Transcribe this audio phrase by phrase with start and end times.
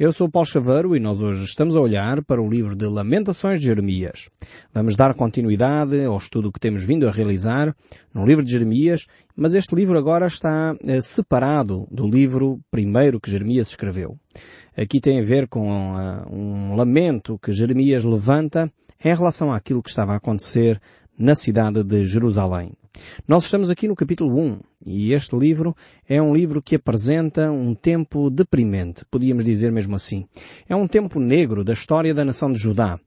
[0.00, 3.60] Eu sou Paulo Chaveiro e nós hoje estamos a olhar para o livro de Lamentações
[3.60, 4.30] de Jeremias.
[4.72, 7.76] Vamos dar continuidade ao estudo que temos vindo a realizar
[8.14, 13.30] no livro de Jeremias, mas este livro agora está eh, separado do livro primeiro que
[13.30, 14.16] Jeremias escreveu.
[14.74, 18.72] Aqui tem a ver com uh, um lamento que Jeremias levanta
[19.04, 20.80] em relação àquilo que estava a acontecer
[21.18, 22.72] na cidade de Jerusalém.
[23.26, 25.74] Nós estamos aqui no capítulo 1 e este livro
[26.08, 30.26] é um livro que apresenta um tempo deprimente, podíamos dizer mesmo assim.
[30.68, 32.98] É um tempo negro da história da nação de Judá.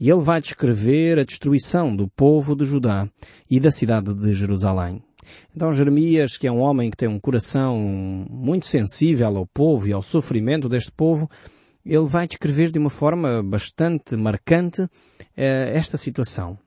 [0.00, 3.08] E ele vai descrever a destruição do povo de Judá
[3.50, 5.02] e da cidade de Jerusalém.
[5.54, 7.78] Então Jeremias, que é um homem que tem um coração
[8.30, 11.30] muito sensível ao povo e ao sofrimento deste povo,
[11.84, 14.86] ele vai descrever de uma forma bastante marcante
[15.36, 16.58] eh, esta situação.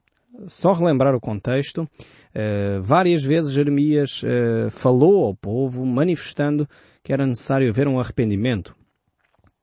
[0.47, 6.67] Só relembrar o contexto, uh, várias vezes Jeremias uh, falou ao povo, manifestando
[7.03, 8.75] que era necessário haver um arrependimento.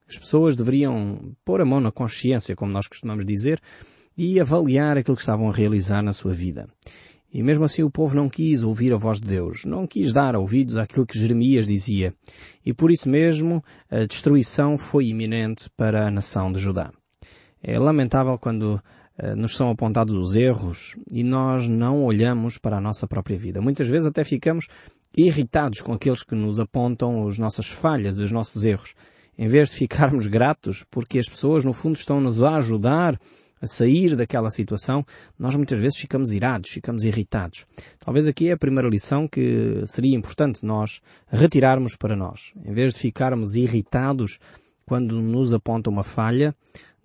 [0.07, 3.61] As pessoas deveriam pôr a mão na consciência, como nós costumamos dizer,
[4.17, 6.67] e avaliar aquilo que estavam a realizar na sua vida.
[7.31, 10.35] E mesmo assim o povo não quis ouvir a voz de Deus, não quis dar
[10.35, 12.13] ouvidos àquilo que Jeremias dizia.
[12.65, 16.91] E por isso mesmo a destruição foi iminente para a nação de Judá.
[17.61, 18.98] É lamentável quando eh,
[19.35, 23.61] nos são apontados os erros e nós não olhamos para a nossa própria vida.
[23.61, 24.67] Muitas vezes até ficamos
[25.15, 28.93] irritados com aqueles que nos apontam as nossas falhas, os nossos erros,
[29.37, 33.19] em vez de ficarmos gratos porque as pessoas no fundo estão-nos a ajudar
[33.61, 35.05] a sair daquela situação,
[35.37, 37.65] nós muitas vezes ficamos irados, ficamos irritados.
[37.99, 42.53] Talvez aqui é a primeira lição que seria importante nós retirarmos para nós.
[42.63, 44.39] Em vez de ficarmos irritados
[44.85, 46.55] quando nos aponta uma falha,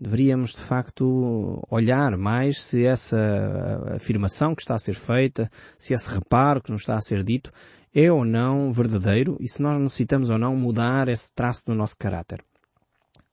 [0.00, 6.08] deveríamos de facto olhar mais se essa afirmação que está a ser feita, se esse
[6.08, 7.52] reparo que nos está a ser dito
[7.94, 11.96] é ou não verdadeiro e se nós necessitamos ou não mudar esse traço do nosso
[11.96, 12.44] caráter.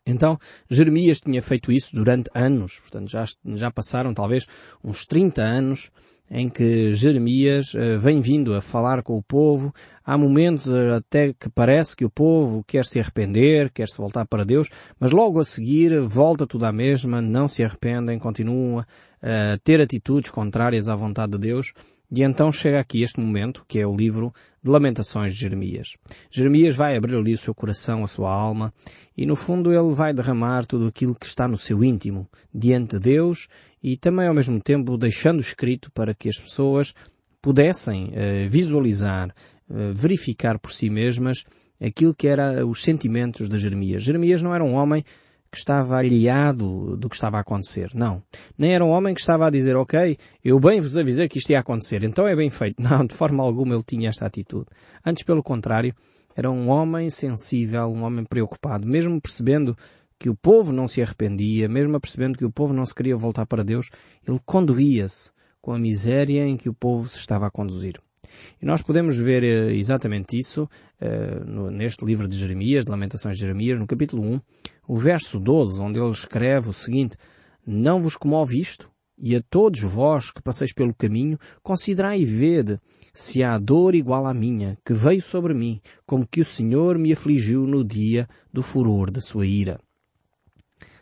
[0.05, 0.37] Então,
[0.69, 4.45] Jeremias tinha feito isso durante anos, portanto já, já passaram talvez
[4.83, 5.91] uns 30 anos
[6.33, 9.73] em que Jeremias uh, vem vindo a falar com o povo.
[10.03, 14.25] Há momentos uh, até que parece que o povo quer se arrepender, quer se voltar
[14.25, 19.57] para Deus, mas logo a seguir volta tudo à mesma, não se arrependem, continuam a
[19.63, 21.73] ter atitudes contrárias à vontade de Deus.
[22.09, 25.95] E então chega aqui este momento, que é o livro de Lamentações de Jeremias.
[26.29, 28.73] Jeremias vai abrir ali o seu coração, a sua alma,
[29.15, 32.99] e no fundo ele vai derramar tudo aquilo que está no seu íntimo, diante de
[32.99, 33.47] Deus
[33.81, 36.93] e também ao mesmo tempo deixando escrito para que as pessoas
[37.41, 39.29] pudessem uh, visualizar,
[39.69, 41.43] uh, verificar por si mesmas
[41.81, 44.03] aquilo que eram os sentimentos de Jeremias.
[44.03, 45.03] Jeremias não era um homem
[45.51, 47.91] que estava aliado do que estava a acontecer.
[47.93, 48.23] Não.
[48.57, 51.49] Nem era um homem que estava a dizer, ok, eu bem vos avisei que isto
[51.49, 52.79] ia acontecer, então é bem feito.
[52.81, 54.67] Não, de forma alguma ele tinha esta atitude.
[55.05, 55.93] Antes, pelo contrário,
[56.33, 59.75] era um homem sensível, um homem preocupado, mesmo percebendo
[60.21, 63.47] que o povo não se arrependia, mesmo percebendo que o povo não se queria voltar
[63.47, 63.89] para Deus,
[64.27, 67.95] ele conduía-se com a miséria em que o povo se estava a conduzir.
[68.61, 70.69] E nós podemos ver eh, exatamente isso
[71.01, 74.41] uh, neste livro de Jeremias, de Lamentações de Jeremias, no capítulo 1,
[74.87, 77.17] o verso 12, onde ele escreve o seguinte,
[77.65, 78.91] Não vos comove isto?
[79.17, 82.79] E a todos vós que passeis pelo caminho, considerai e vede
[83.11, 87.11] se há dor igual à minha, que veio sobre mim, como que o Senhor me
[87.11, 89.79] afligiu no dia do furor da sua ira.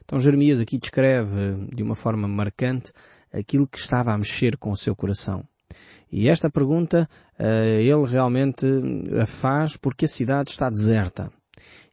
[0.10, 2.92] Então Jeremias aqui descreve de uma forma marcante
[3.32, 5.44] aquilo que estava a mexer com o seu coração.
[6.12, 7.08] E esta pergunta
[7.40, 7.44] uh,
[7.80, 8.66] ele realmente
[9.22, 11.32] a faz porque a cidade está deserta.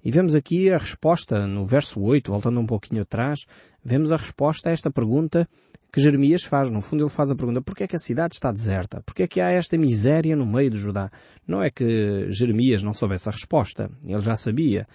[0.03, 3.41] E vemos aqui a resposta no verso 8, voltando um pouquinho atrás,
[3.85, 5.47] vemos a resposta a esta pergunta
[5.93, 6.71] que Jeremias faz.
[6.71, 9.03] No fundo ele faz a pergunta, porquê é que a cidade está deserta?
[9.03, 11.11] Porquê é que há esta miséria no meio de Judá?
[11.47, 13.91] Não é que Jeremias não soubesse a resposta.
[14.03, 14.89] Ele já sabia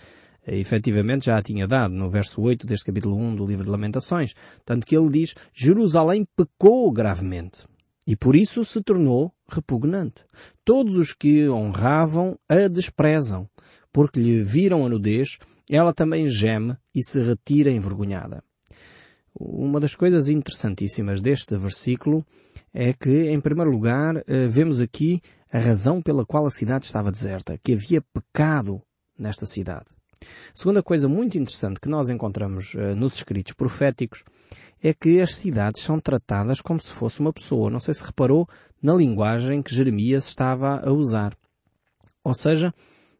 [0.45, 4.33] efetivamente já a tinha dado no verso 8 deste capítulo 1 do livro de Lamentações.
[4.65, 7.65] Tanto que ele diz, Jerusalém pecou gravemente
[8.05, 10.25] e por isso se tornou repugnante.
[10.65, 13.47] Todos os que honravam a desprezam,
[13.91, 15.37] porque lhe viram a nudez,
[15.69, 18.43] ela também geme e se retira envergonhada.
[19.33, 22.25] Uma das coisas interessantíssimas deste versículo
[22.73, 25.21] é que, em primeiro lugar, eh, vemos aqui
[25.51, 28.81] a razão pela qual a cidade estava deserta, que havia pecado
[29.17, 29.85] nesta cidade.
[30.53, 34.23] Segunda coisa muito interessante que nós encontramos uh, nos escritos proféticos
[34.83, 37.69] é que as cidades são tratadas como se fosse uma pessoa.
[37.69, 38.47] Não sei se reparou
[38.81, 41.37] na linguagem que Jeremias estava a usar.
[42.23, 42.73] Ou seja,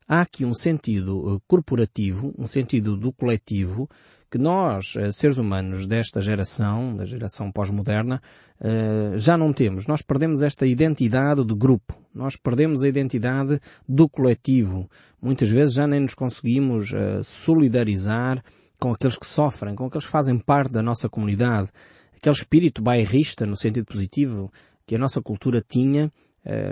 [0.08, 3.90] há aqui um sentido uh, corporativo, um sentido do coletivo,
[4.32, 8.22] que nós, eh, seres humanos desta geração, da geração pós-moderna,
[8.62, 9.86] eh, já não temos.
[9.88, 12.00] Nós perdemos esta identidade do grupo.
[12.16, 14.90] Nós perdemos a identidade do coletivo.
[15.22, 18.42] Muitas vezes já nem nos conseguimos eh, solidarizar
[18.80, 21.70] com aqueles que sofrem, com aqueles que fazem parte da nossa comunidade.
[22.16, 24.50] Aquele espírito bairrista, no sentido positivo,
[24.88, 26.12] que a nossa cultura tinha,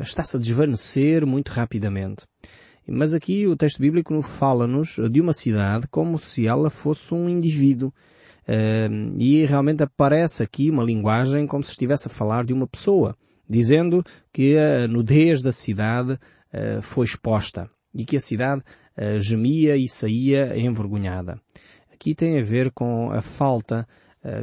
[0.01, 2.25] está-se a desvanecer muito rapidamente.
[2.91, 7.93] Mas aqui o texto bíblico fala-nos de uma cidade como se ela fosse um indivíduo.
[8.47, 13.15] Uh, e realmente aparece aqui uma linguagem como se estivesse a falar de uma pessoa,
[13.47, 14.03] dizendo
[14.33, 18.63] que a nudez da cidade uh, foi exposta e que a cidade
[18.97, 21.39] uh, gemia e saía envergonhada.
[21.93, 23.87] Aqui tem a ver com a falta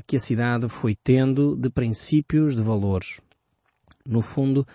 [0.06, 3.20] que a cidade foi tendo de princípios de valores.
[4.06, 4.66] No fundo,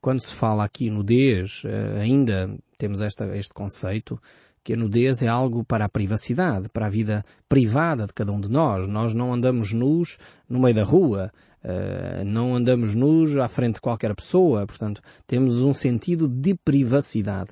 [0.00, 1.62] quando se fala aqui nudez,
[2.00, 4.20] ainda temos esta, este conceito
[4.68, 8.38] que a nudez é algo para a privacidade, para a vida privada de cada um
[8.38, 8.86] de nós.
[8.86, 11.32] Nós não andamos nus no meio da rua,
[11.64, 17.48] uh, não andamos nus à frente de qualquer pessoa, portanto, temos um sentido de privacidade.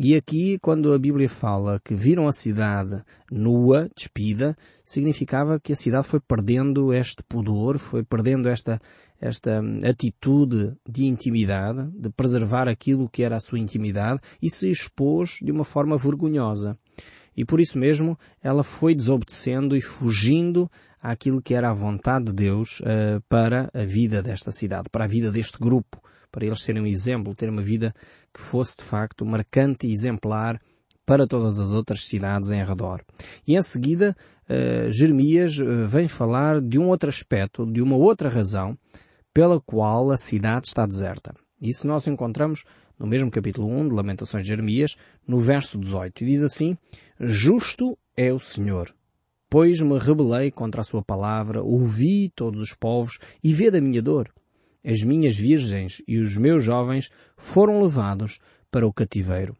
[0.00, 3.02] E aqui, quando a Bíblia fala que viram a cidade
[3.32, 8.80] nua, despida, significava que a cidade foi perdendo este pudor, foi perdendo esta,
[9.20, 15.40] esta atitude de intimidade, de preservar aquilo que era a sua intimidade e se expôs
[15.42, 16.78] de uma forma vergonhosa.
[17.36, 20.70] E por isso mesmo ela foi desobedecendo e fugindo
[21.02, 25.08] àquilo que era a vontade de Deus uh, para a vida desta cidade, para a
[25.08, 26.00] vida deste grupo,
[26.38, 27.92] para eles serem um exemplo, ter uma vida
[28.32, 30.60] que fosse de facto marcante e exemplar
[31.04, 33.02] para todas as outras cidades em redor.
[33.44, 34.16] E em seguida,
[34.48, 38.78] uh, Jeremias uh, vem falar de um outro aspecto, de uma outra razão
[39.34, 41.34] pela qual a cidade está deserta.
[41.60, 42.62] Isso nós encontramos
[42.96, 44.96] no mesmo capítulo 1 de Lamentações de Jeremias,
[45.26, 46.22] no verso 18.
[46.22, 46.78] E diz assim,
[47.18, 48.94] Justo é o Senhor,
[49.50, 54.00] pois me rebelei contra a sua palavra, ouvi todos os povos e vê da minha
[54.00, 54.30] dor.
[54.90, 58.38] As minhas virgens e os meus jovens foram levados
[58.70, 59.54] para o cativeiro.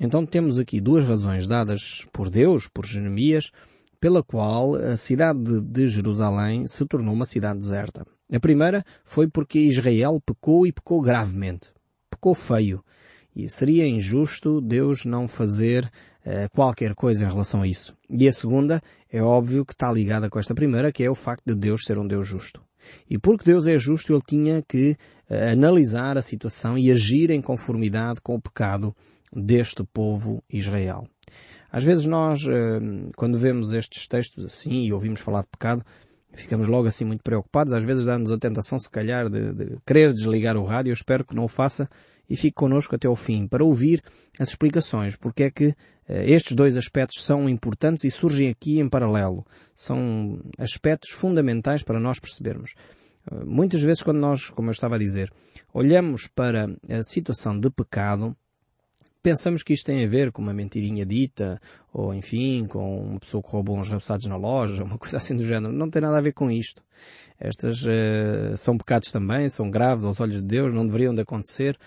[0.00, 3.50] Então temos aqui duas razões dadas por Deus, por Jeremias,
[4.00, 8.06] pela qual a cidade de Jerusalém se tornou uma cidade deserta.
[8.32, 11.70] A primeira foi porque Israel pecou e pecou gravemente.
[12.08, 12.82] Pecou feio.
[13.38, 15.84] E seria injusto Deus não fazer
[16.26, 17.96] uh, qualquer coisa em relação a isso.
[18.10, 21.44] E a segunda é óbvio que está ligada com esta primeira, que é o facto
[21.46, 22.60] de Deus ser um Deus justo.
[23.08, 24.96] E porque Deus é justo, Ele tinha que
[25.30, 28.92] uh, analisar a situação e agir em conformidade com o pecado
[29.32, 31.06] deste povo Israel.
[31.70, 35.84] Às vezes nós, uh, quando vemos estes textos assim e ouvimos falar de pecado,
[36.32, 37.72] ficamos logo assim muito preocupados.
[37.72, 40.90] Às vezes dá-nos a tentação, se calhar, de, de, querer desligar o rádio.
[40.90, 41.88] Eu espero que não o faça
[42.28, 44.02] e fique connosco até ao fim para ouvir
[44.38, 45.74] as explicações porque é que
[46.08, 49.46] eh, estes dois aspectos são importantes e surgem aqui em paralelo.
[49.76, 52.74] São aspectos fundamentais para nós percebermos.
[53.30, 55.30] Uh, muitas vezes quando nós, como eu estava a dizer,
[55.72, 58.34] olhamos para a situação de pecado,
[59.22, 61.60] pensamos que isto tem a ver com uma mentirinha dita,
[61.92, 65.44] ou enfim, com uma pessoa que roubou uns repassados na loja, uma coisa assim do
[65.44, 65.72] género.
[65.72, 66.82] Não tem nada a ver com isto.
[67.38, 71.78] Estas uh, são pecados também, são graves aos olhos de Deus, não deveriam de acontecer,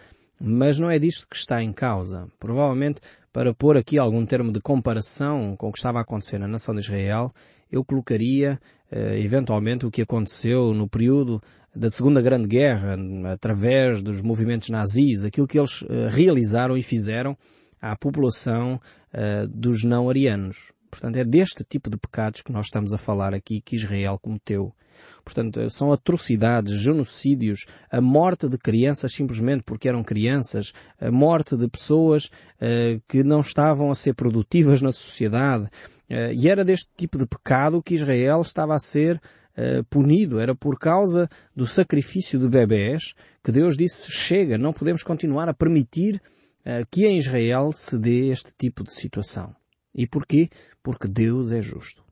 [0.42, 2.28] mas não é disto que está em causa.
[2.40, 3.00] Provavelmente,
[3.32, 6.74] para pôr aqui algum termo de comparação com o que estava a acontecer na nação
[6.74, 7.32] de Israel,
[7.72, 8.60] eu colocaria,
[8.92, 11.42] uh, eventualmente, o que aconteceu no período
[11.74, 12.98] da Segunda Grande Guerra,
[13.32, 17.38] através dos movimentos nazis, aquilo que eles uh, realizaram e fizeram
[17.82, 18.80] à população
[19.14, 20.74] uh, dos não-arianos.
[20.92, 24.76] Portanto, é deste tipo de pecados que nós estamos a falar aqui que Israel cometeu.
[25.24, 31.68] Portanto, são atrocidades, genocídios, a morte de crianças simplesmente porque eram crianças, a morte de
[31.70, 35.66] pessoas uh, que não estavam a ser produtivas na sociedade.
[36.10, 39.16] Uh, e era deste tipo de pecado que Israel estava a ser
[39.58, 40.40] uh, punido.
[40.40, 43.14] Era por causa do sacrifício de bebés
[43.44, 46.22] que Deus disse, chega, não podemos continuar a permitir
[46.66, 49.56] uh, que em Israel se dê este tipo de situação.
[49.94, 50.50] E porquê?
[50.82, 52.04] Porque Deus é justo.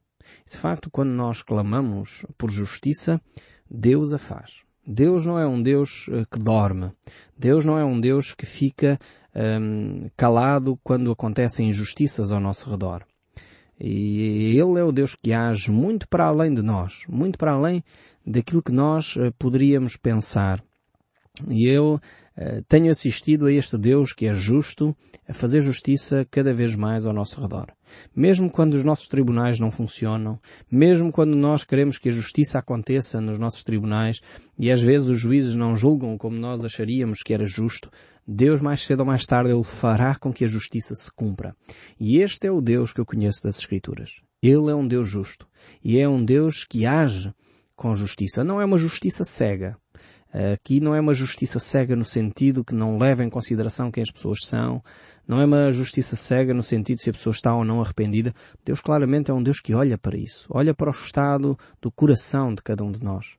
[0.50, 3.22] De facto, quando nós clamamos por justiça,
[3.70, 4.64] Deus a faz.
[4.86, 6.92] Deus não é um Deus uh, que dorme.
[7.38, 9.00] Deus não é um Deus que fica
[9.36, 13.06] um, calado quando acontecem injustiças ao nosso redor.
[13.80, 17.84] E Ele é o Deus que age muito para além de nós, muito para além
[18.26, 20.62] daquilo que nós eh, poderíamos pensar.
[21.48, 21.96] E eu
[22.38, 24.96] uh, tenho assistido a este Deus que é justo
[25.28, 27.68] a fazer justiça cada vez mais ao nosso redor.
[28.16, 30.40] Mesmo quando os nossos tribunais não funcionam,
[30.72, 34.20] mesmo quando nós queremos que a justiça aconteça nos nossos tribunais
[34.58, 37.90] e às vezes os juízes não julgam como nós acharíamos que era justo,
[38.28, 41.56] Deus mais cedo ou mais tarde Ele fará com que a justiça se cumpra.
[42.00, 44.22] E este é o Deus que eu conheço das Escrituras.
[44.42, 45.48] Ele é um Deus justo.
[45.84, 47.34] E é um Deus que age
[47.76, 48.44] com justiça.
[48.44, 49.76] Não é uma justiça cega.
[50.32, 54.12] Aqui não é uma justiça cega no sentido que não leva em consideração quem as
[54.12, 54.82] pessoas são.
[55.28, 58.34] Não é uma justiça cega no sentido se a pessoa está ou não arrependida.
[58.64, 60.48] Deus claramente é um Deus que olha para isso.
[60.52, 63.38] Olha para o estado do coração de cada um de nós.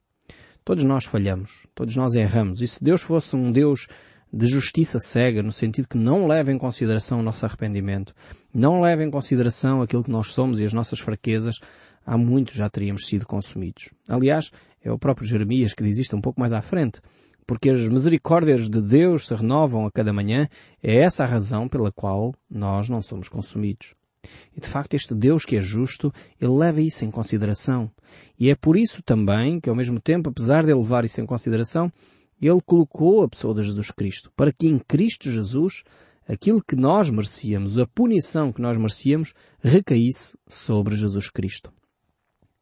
[0.65, 1.65] Todos nós falhamos.
[1.73, 2.61] Todos nós erramos.
[2.61, 3.87] E se Deus fosse um Deus
[4.33, 8.13] de justiça cega, no sentido que não leva em consideração o nosso arrependimento,
[8.53, 11.55] não leva em consideração aquilo que nós somos e as nossas fraquezas,
[12.05, 13.89] há muito já teríamos sido consumidos.
[14.07, 14.51] Aliás,
[14.83, 17.01] é o próprio Jeremias que diz isto um pouco mais à frente,
[17.45, 20.47] porque as misericórdias de Deus se renovam a cada manhã,
[20.81, 23.93] é essa a razão pela qual nós não somos consumidos.
[24.55, 27.91] E de facto este Deus que é justo, ele leva isso em consideração.
[28.39, 31.25] E é por isso também que ao mesmo tempo, apesar de ele levar isso em
[31.25, 31.91] consideração,
[32.41, 35.83] ele colocou a pessoa de Jesus Cristo, para que em Cristo Jesus
[36.27, 41.71] aquilo que nós merecíamos, a punição que nós merecíamos, recaísse sobre Jesus Cristo.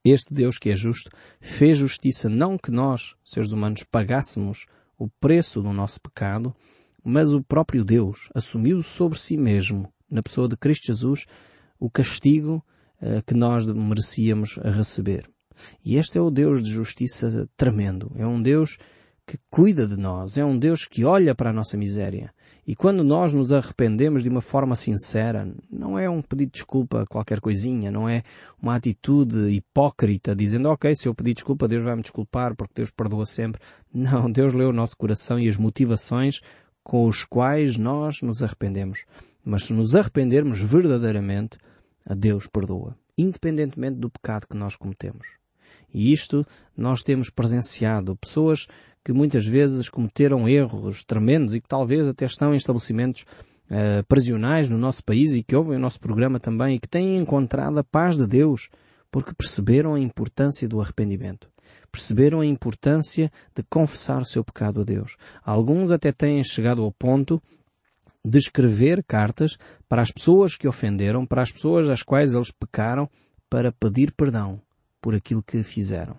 [0.03, 4.65] Este Deus que é justo fez justiça não que nós, seres humanos, pagássemos
[4.98, 6.56] o preço do nosso pecado,
[7.03, 11.25] mas o próprio Deus assumiu sobre si mesmo, na pessoa de Cristo Jesus,
[11.79, 12.63] o castigo
[13.01, 15.29] uh, que nós merecíamos receber.
[15.84, 18.12] E este é o Deus de justiça tremendo.
[18.15, 18.77] É um Deus
[19.27, 22.34] que cuida de nós, é um Deus que olha para a nossa miséria.
[22.70, 27.04] E quando nós nos arrependemos de uma forma sincera, não é um pedido de desculpa
[27.10, 28.22] qualquer coisinha, não é
[28.62, 32.92] uma atitude hipócrita dizendo, ok, se eu pedir desculpa, Deus vai me desculpar porque Deus
[32.92, 33.60] perdoa sempre.
[33.92, 36.42] Não, Deus lê o nosso coração e as motivações
[36.84, 39.04] com os quais nós nos arrependemos.
[39.44, 41.58] Mas se nos arrependermos verdadeiramente,
[42.08, 45.40] a Deus perdoa, independentemente do pecado que nós cometemos.
[45.92, 46.46] E isto
[46.78, 48.16] nós temos presenciado.
[48.16, 48.68] Pessoas
[49.10, 53.24] que muitas vezes cometeram erros tremendos e que talvez até estão em estabelecimentos
[53.66, 57.18] uh, prisionais no nosso país e que ouvem o nosso programa também e que têm
[57.18, 58.70] encontrado a paz de Deus
[59.10, 61.50] porque perceberam a importância do arrependimento.
[61.92, 65.18] Perceberam a importância de confessar o seu pecado a Deus.
[65.44, 67.42] Alguns até têm chegado ao ponto
[68.24, 73.10] de escrever cartas para as pessoas que ofenderam, para as pessoas às quais eles pecaram,
[73.50, 74.62] para pedir perdão
[75.01, 76.16] por aquilo que fizeram.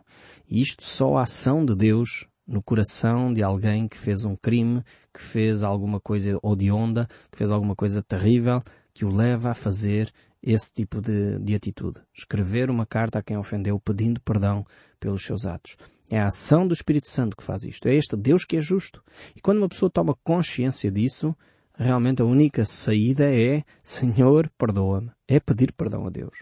[0.50, 4.83] E isto só a ação de Deus no coração de alguém que fez um crime,
[5.14, 8.61] que fez alguma coisa odionda, que fez alguma coisa terrível,
[8.92, 12.00] que o leva a fazer esse tipo de, de atitude.
[12.12, 14.66] Escrever uma carta a quem ofendeu pedindo perdão
[14.99, 15.76] pelos seus atos.
[16.11, 17.87] É a ação do Espírito Santo que faz isto.
[17.87, 19.00] É este Deus que é justo.
[19.37, 21.37] E quando uma pessoa toma consciência disso,
[21.73, 25.12] realmente a única saída é Senhor, perdoa-me.
[25.28, 26.37] É pedir perdão a Deus.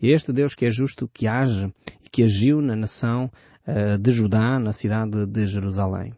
[0.00, 3.28] E é este Deus que é justo, que age e que agiu na nação
[4.00, 6.12] de Judá, na cidade de Jerusalém.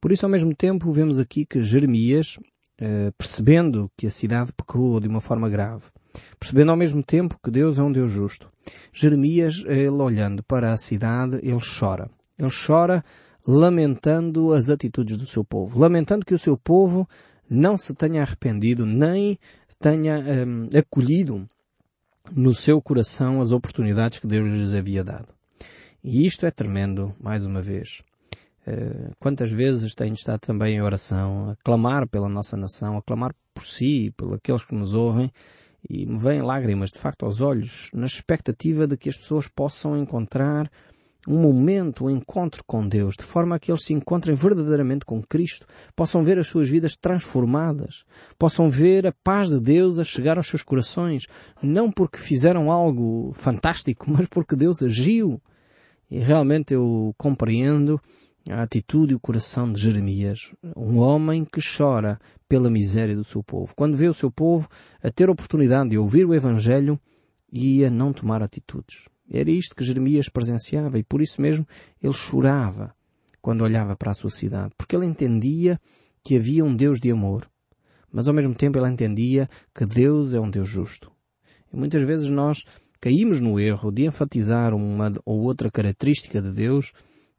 [0.00, 2.38] Por isso, ao mesmo tempo, vemos aqui que Jeremias,
[2.78, 5.86] eh, percebendo que a cidade pecou de uma forma grave,
[6.38, 8.50] percebendo ao mesmo tempo que Deus é um Deus justo,
[8.92, 12.10] Jeremias, ele olhando para a cidade, ele chora.
[12.38, 13.04] Ele chora
[13.46, 17.08] lamentando as atitudes do seu povo, lamentando que o seu povo
[17.48, 19.38] não se tenha arrependido, nem
[19.78, 21.46] tenha um, acolhido
[22.34, 25.28] no seu coração as oportunidades que Deus lhes havia dado.
[26.04, 28.02] E isto é tremendo, mais uma vez.
[28.66, 33.34] Uh, quantas vezes tenho estado também em oração, a clamar pela nossa nação, a clamar
[33.54, 35.32] por si, por aqueles que nos ouvem,
[35.88, 39.96] e me vêm lágrimas de facto aos olhos, na expectativa de que as pessoas possam
[39.96, 40.70] encontrar
[41.26, 45.22] um momento, um encontro com Deus, de forma a que eles se encontrem verdadeiramente com
[45.22, 48.04] Cristo, possam ver as suas vidas transformadas,
[48.38, 51.26] possam ver a paz de Deus a chegar aos seus corações,
[51.62, 55.40] não porque fizeram algo fantástico, mas porque Deus agiu
[56.14, 58.00] e realmente eu compreendo
[58.48, 63.42] a atitude e o coração de Jeremias, um homem que chora pela miséria do seu
[63.42, 63.74] povo.
[63.74, 64.68] Quando vê o seu povo
[65.02, 67.00] a ter oportunidade de ouvir o Evangelho
[67.50, 69.08] e a não tomar atitudes.
[69.28, 71.66] Era isto que Jeremias presenciava e por isso mesmo
[72.00, 72.94] ele chorava
[73.42, 75.80] quando olhava para a sua cidade, porque ele entendia
[76.22, 77.50] que havia um Deus de amor,
[78.12, 81.10] mas ao mesmo tempo ele entendia que Deus é um Deus justo.
[81.72, 82.62] E muitas vezes nós
[83.04, 86.90] caímos no erro de enfatizar uma ou outra característica de Deus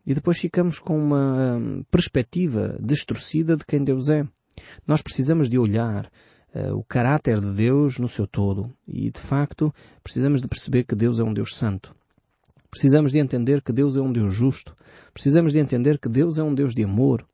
[0.05, 4.27] e depois ficamos com uma hum, perspectiva distorcida de quem Deus é.
[4.85, 6.05] Nós precisamos de olhar
[6.53, 10.93] uh, o caráter de Deus no seu todo e, de facto, precisamos de perceber que
[10.93, 11.95] Deus é um Deus santo.
[12.69, 14.77] Precisamos de entender que Deus é um Deus justo.
[15.15, 17.25] Precisamos de entender que Deus é um Deus de amor.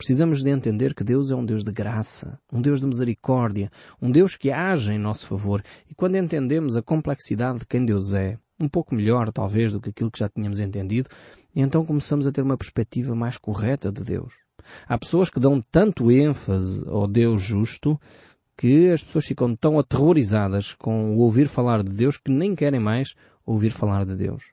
[0.00, 4.10] Precisamos de entender que Deus é um Deus de graça, um Deus de misericórdia, um
[4.10, 5.62] Deus que age em nosso favor.
[5.90, 9.90] E quando entendemos a complexidade de quem Deus é, um pouco melhor talvez do que
[9.90, 11.10] aquilo que já tínhamos entendido,
[11.54, 14.32] então começamos a ter uma perspectiva mais correta de Deus.
[14.88, 18.00] Há pessoas que dão tanto ênfase ao Deus justo
[18.56, 22.80] que as pessoas ficam tão aterrorizadas com o ouvir falar de Deus que nem querem
[22.80, 23.14] mais
[23.44, 24.44] ouvir falar de Deus.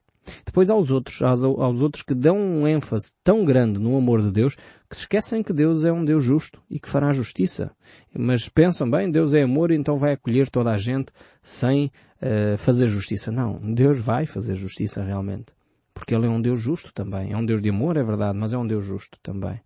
[0.46, 4.32] Depois aos outros, aos, aos outros que dão um ênfase tão grande no amor de
[4.32, 4.56] Deus
[4.90, 7.72] que se esquecem que Deus é um Deus justo e que fará justiça.
[8.18, 11.92] Mas pensam bem, Deus é amor, então vai acolher toda a gente sem
[12.22, 13.32] uh, fazer justiça.
[13.32, 15.48] Não, Deus vai fazer justiça realmente.
[15.94, 17.34] Porque Ele é um Deus justo também.
[17.34, 19.60] É um Deus de amor, é verdade, mas é um Deus justo também.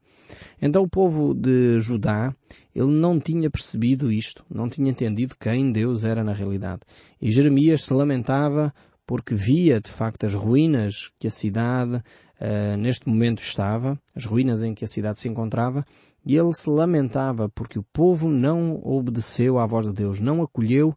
[0.62, 2.34] Então o povo de Judá,
[2.74, 6.82] ele não tinha percebido isto, não tinha entendido quem Deus era na realidade.
[7.22, 8.74] E Jeremias se lamentava
[9.12, 14.64] porque via de facto as ruínas que a cidade uh, neste momento estava, as ruínas
[14.64, 15.86] em que a cidade se encontrava,
[16.26, 20.92] e ele se lamentava porque o povo não obedeceu à voz de Deus, não acolheu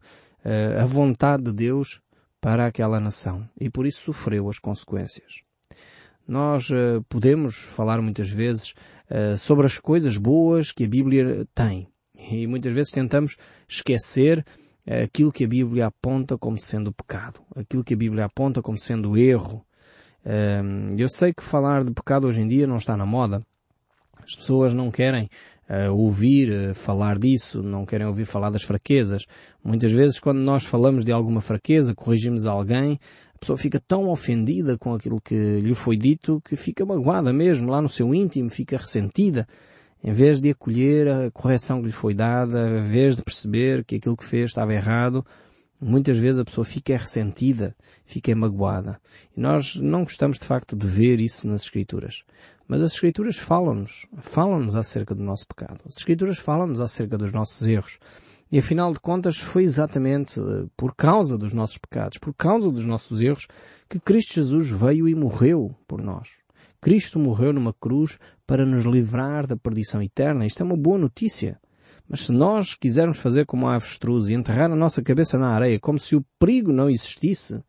[0.45, 1.99] uh, a vontade de Deus
[2.39, 5.41] para aquela nação e por isso sofreu as consequências.
[6.25, 8.73] Nós uh, podemos falar muitas vezes
[9.37, 13.35] sobre as coisas boas que a Bíblia tem e muitas vezes tentamos
[13.67, 14.43] esquecer
[14.87, 19.17] aquilo que a Bíblia aponta como sendo pecado, aquilo que a Bíblia aponta como sendo
[19.17, 19.65] erro.
[20.97, 23.43] Eu sei que falar de pecado hoje em dia não está na moda.
[24.23, 25.29] As pessoas não querem
[25.69, 29.25] uh, ouvir uh, falar disso, não querem ouvir falar das fraquezas.
[29.63, 32.99] Muitas vezes quando nós falamos de alguma fraqueza, corrigimos alguém,
[33.35, 37.69] a pessoa fica tão ofendida com aquilo que lhe foi dito que fica magoada mesmo,
[37.69, 39.47] lá no seu íntimo, fica ressentida
[40.05, 43.95] em vez de acolher a correção que lhe foi dada, em vez de perceber que
[43.95, 45.25] aquilo que fez estava errado,
[45.81, 49.01] muitas vezes a pessoa fica ressentida, fica magoada.
[49.35, 52.23] E nós não gostamos de facto de ver isso nas Escrituras.
[52.67, 55.81] Mas as Escrituras falam-nos, falam-nos acerca do nosso pecado.
[55.87, 57.97] As Escrituras falam-nos acerca dos nossos erros.
[58.51, 62.85] E afinal de contas foi exatamente eh, por causa dos nossos pecados, por causa dos
[62.85, 63.47] nossos erros,
[63.89, 66.44] que Cristo Jesus veio e morreu por nós.
[66.85, 70.45] Cristo morreu numa cruz para nos livrar da perdição eterna.
[70.45, 71.59] Isto é uma boa notícia.
[72.07, 75.79] Mas se nós quisermos fazer como a avestruz e enterrar a nossa cabeça na areia
[75.79, 77.59] como se o perigo não existisse,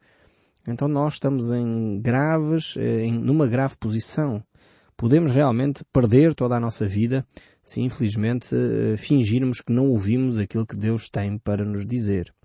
[0.68, 4.44] então nós estamos em graves, eh, em, numa grave posição.
[4.98, 7.26] Podemos realmente perder toda a nossa vida
[7.62, 12.35] se infelizmente eh, fingirmos que não ouvimos aquilo que Deus tem para nos dizer.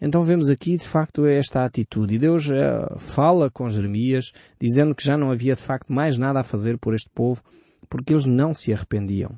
[0.00, 5.04] Então vemos aqui de facto esta atitude e Deus uh, fala com Jeremias dizendo que
[5.04, 7.42] já não havia de facto mais nada a fazer por este povo
[7.90, 9.36] porque eles não se arrependiam.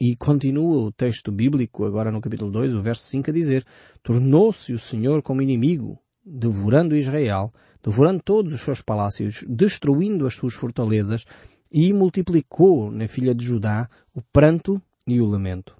[0.00, 3.66] E continua o texto bíblico agora no capítulo 2, o verso 5 a dizer
[4.02, 7.50] Tornou-se o Senhor como inimigo, devorando Israel,
[7.82, 11.24] devorando todos os seus palácios, destruindo as suas fortalezas
[11.70, 15.75] e multiplicou na filha de Judá o pranto e o lamento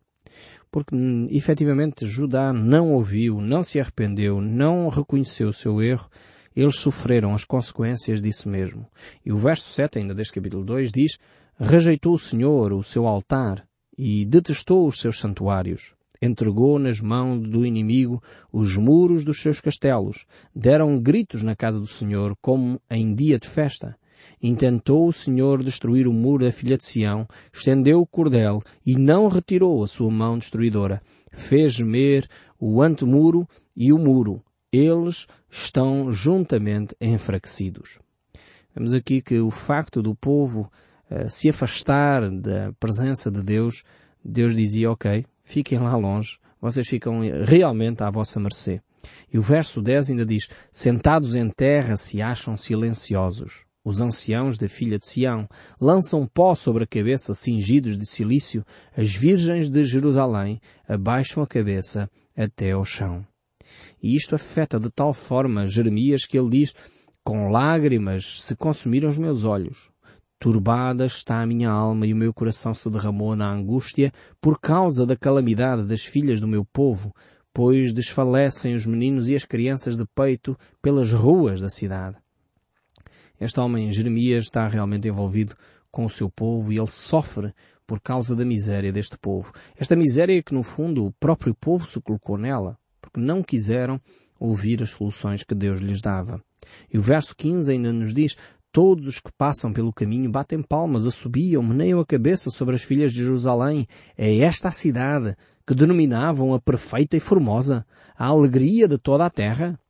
[0.70, 6.08] porque hum, efetivamente Judá não ouviu, não se arrependeu, não reconheceu o seu erro,
[6.54, 8.86] eles sofreram as consequências disso mesmo.
[9.24, 11.18] E o verso 7 ainda deste capítulo 2 diz,
[11.58, 15.94] rejeitou o Senhor o seu altar e detestou os seus santuários.
[16.20, 20.24] Entregou nas mãos do inimigo os muros dos seus castelos.
[20.54, 23.96] Deram gritos na casa do Senhor como em dia de festa.
[24.42, 29.28] Intentou o Senhor destruir o muro da filha de Sião, estendeu o cordel e não
[29.28, 31.00] retirou a sua mão destruidora.
[31.32, 34.42] Fez gemer o antemuro e o muro.
[34.72, 37.98] Eles estão juntamente enfraquecidos.
[38.74, 40.70] Vemos aqui que o facto do povo
[41.10, 43.82] uh, se afastar da presença de Deus,
[44.24, 48.80] Deus dizia, ok, fiquem lá longe, vocês ficam realmente à vossa mercê.
[49.32, 53.65] E o verso 10 ainda diz, sentados em terra se acham silenciosos.
[53.86, 55.48] Os anciãos da filha de Sião
[55.80, 58.64] lançam pó sobre a cabeça cingidos de silício.
[58.96, 63.24] As virgens de Jerusalém abaixam a cabeça até ao chão.
[64.02, 66.74] E isto afeta de tal forma Jeremias que ele diz,
[67.22, 69.92] com lágrimas se consumiram os meus olhos.
[70.36, 75.06] Turbada está a minha alma e o meu coração se derramou na angústia por causa
[75.06, 77.14] da calamidade das filhas do meu povo,
[77.54, 82.16] pois desfalecem os meninos e as crianças de peito pelas ruas da cidade.
[83.40, 85.54] Este homem, Jeremias, está realmente envolvido
[85.90, 87.52] com o seu povo e ele sofre
[87.86, 89.52] por causa da miséria deste povo.
[89.76, 94.00] Esta miséria que, no fundo, o próprio povo se colocou nela, porque não quiseram
[94.38, 96.42] ouvir as soluções que Deus lhes dava.
[96.92, 98.36] E o verso 15 ainda nos diz,
[98.76, 103.10] Todos os que passam pelo caminho batem palmas, assobiam, meneiam a cabeça sobre as filhas
[103.10, 103.86] de Jerusalém.
[104.18, 105.34] É esta a cidade
[105.66, 109.80] que denominavam a perfeita e formosa, a alegria de toda a terra.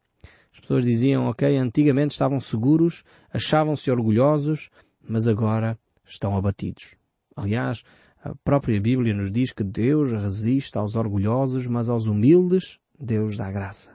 [0.56, 4.70] As pessoas diziam, ok, antigamente estavam seguros, achavam-se orgulhosos,
[5.06, 6.96] mas agora estão abatidos.
[7.36, 7.82] Aliás,
[8.24, 13.50] a própria Bíblia nos diz que Deus resiste aos orgulhosos, mas aos humildes Deus dá
[13.50, 13.92] graça.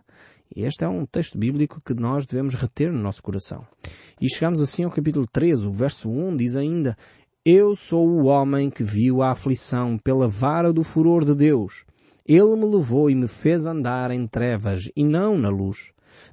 [0.56, 3.66] E este é um texto bíblico que nós devemos reter no nosso coração.
[4.22, 6.96] E chegamos assim ao capítulo 13, o verso 1 diz ainda,
[7.44, 11.86] Eu sou o homem que viu a aflição pela vara do furor de Deus.
[12.24, 15.92] Ele me levou e me fez andar em trevas e não na luz.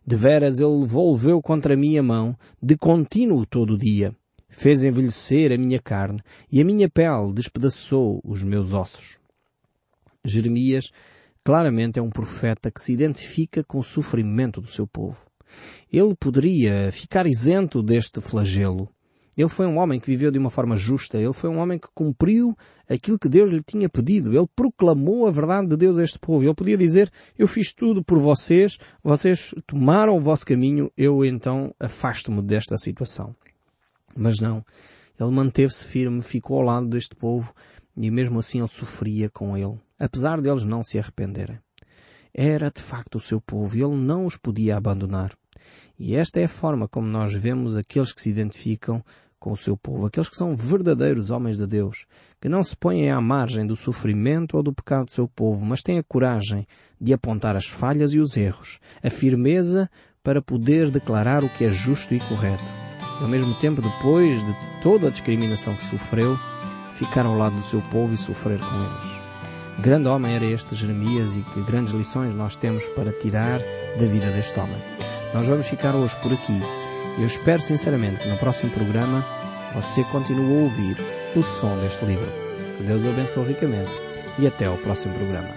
[0.09, 4.17] De veras ele volveu contra mim a mão, de contínuo todo o dia.
[4.49, 9.19] Fez envelhecer a minha carne e a minha pele despedaçou os meus ossos.
[10.25, 10.91] Jeremias
[11.45, 15.27] claramente é um profeta que se identifica com o sofrimento do seu povo.
[15.93, 18.89] Ele poderia ficar isento deste flagelo.
[19.39, 21.17] Ele foi um homem que viveu de uma forma justa.
[21.17, 24.37] Ele foi um homem que cumpriu aquilo que Deus lhe tinha pedido.
[24.37, 26.45] Ele proclamou a verdade de Deus a este povo.
[26.45, 31.73] Ele podia dizer, eu fiz tudo por vocês, vocês tomaram o vosso caminho, eu então
[31.79, 33.33] afasto-me desta situação.
[34.17, 34.65] Mas não.
[35.21, 37.55] Ele manteve-se firme, ficou ao lado deste povo
[37.97, 41.61] e mesmo assim ele sofria com ele, apesar deles não se arrependerem.
[42.35, 45.33] Era de facto o seu povo e ele não os podia abandonar.
[45.97, 49.05] E esta é a forma como nós vemos aqueles que se identificam
[49.39, 52.07] com o seu povo, aqueles que são verdadeiros homens de Deus,
[52.41, 55.83] que não se põem à margem do sofrimento ou do pecado do seu povo, mas
[55.83, 56.67] têm a coragem
[57.01, 59.89] de apontar as falhas e os erros, a firmeza
[60.23, 62.65] para poder declarar o que é justo e correto.
[63.21, 66.37] E ao mesmo tempo, depois de toda a discriminação que sofreu,
[66.95, 69.19] ficar ao lado do seu povo e sofrer com eles.
[69.81, 73.61] Grande homem era este Jeremias e que grandes lições nós temos para tirar
[73.99, 74.83] da vida deste homem.
[75.33, 76.88] Nós vamos ficar hoje por aqui.
[77.17, 79.25] Eu espero sinceramente que no próximo programa
[79.75, 80.97] você continue a ouvir
[81.35, 82.31] o som deste livro.
[82.77, 83.91] Que Deus o abençoe ricamente
[84.39, 85.49] e até ao próximo programa.